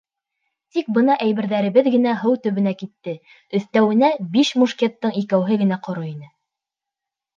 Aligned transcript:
Тик 0.77 0.87
бына 0.95 1.17
әйберҙәребеҙ 1.25 1.89
генә 1.97 2.13
һыу 2.23 2.39
төбөнә 2.47 2.73
китте, 2.79 3.15
өҫтәүенә, 3.59 4.09
биш 4.39 4.53
мушкеттың 4.63 5.15
икәүһе 5.23 5.63
генә 5.65 5.79
ҡоро 5.89 6.09
ине. 6.13 6.33